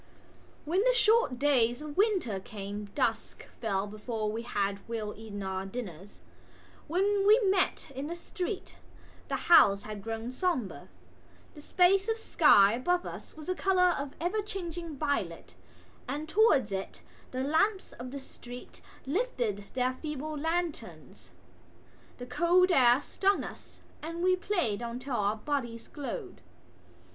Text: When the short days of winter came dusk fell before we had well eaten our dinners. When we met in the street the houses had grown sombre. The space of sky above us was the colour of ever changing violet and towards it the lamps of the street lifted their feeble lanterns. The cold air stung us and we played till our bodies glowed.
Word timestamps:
When 0.65 0.83
the 0.83 0.95
short 0.95 1.37
days 1.37 1.79
of 1.83 1.95
winter 1.95 2.39
came 2.39 2.85
dusk 2.95 3.45
fell 3.59 3.85
before 3.85 4.31
we 4.31 4.41
had 4.41 4.79
well 4.89 5.13
eaten 5.15 5.43
our 5.43 5.63
dinners. 5.63 6.21
When 6.87 7.23
we 7.27 7.39
met 7.41 7.91
in 7.93 8.07
the 8.07 8.15
street 8.15 8.77
the 9.27 9.35
houses 9.35 9.83
had 9.83 10.01
grown 10.01 10.31
sombre. 10.31 10.89
The 11.53 11.61
space 11.61 12.09
of 12.09 12.17
sky 12.17 12.73
above 12.73 13.05
us 13.05 13.37
was 13.37 13.45
the 13.45 13.53
colour 13.53 13.95
of 13.99 14.15
ever 14.19 14.41
changing 14.41 14.97
violet 14.97 15.53
and 16.07 16.27
towards 16.27 16.71
it 16.71 17.01
the 17.29 17.43
lamps 17.43 17.93
of 17.93 18.09
the 18.09 18.17
street 18.17 18.81
lifted 19.05 19.65
their 19.75 19.93
feeble 19.93 20.35
lanterns. 20.35 21.29
The 22.17 22.25
cold 22.25 22.71
air 22.71 23.01
stung 23.01 23.43
us 23.43 23.81
and 24.01 24.23
we 24.23 24.35
played 24.35 24.79
till 24.99 25.15
our 25.15 25.35
bodies 25.35 25.87
glowed. 25.87 26.41